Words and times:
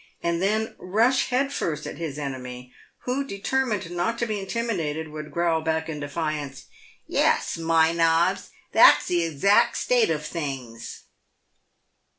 and 0.23 0.41
then 0.41 0.73
rush 0.79 1.29
head 1.29 1.53
first 1.53 1.85
at 1.85 1.99
his 1.99 2.17
enemy, 2.17 2.73
who, 3.01 3.23
determined 3.23 3.91
not 3.91 4.17
to 4.17 4.25
be 4.25 4.39
intimidated, 4.39 5.09
would 5.09 5.29
growl 5.31 5.61
back 5.61 5.87
in 5.87 5.99
defiance," 5.99 6.65
Yes, 7.05 7.55
'my 7.55 7.91
nobs, 7.91 8.45
5 8.47 8.51
that's 8.71 9.05
the 9.05 9.21
exact 9.21 9.77
state 9.77 10.09
of 10.09 10.25
things." 10.25 11.03